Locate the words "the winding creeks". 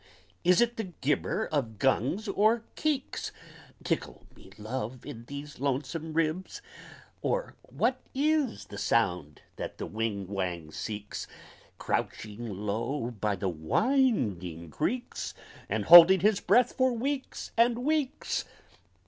13.35-15.35